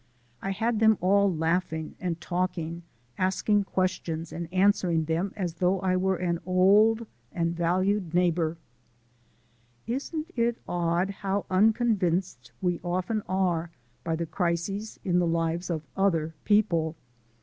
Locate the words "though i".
5.53-5.95